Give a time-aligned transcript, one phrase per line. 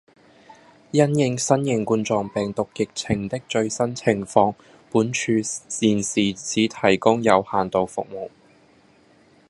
[0.89, 4.55] 因應新型冠狀病毒疫情的最新情況，
[4.91, 8.31] 本處現時只提供有限度服務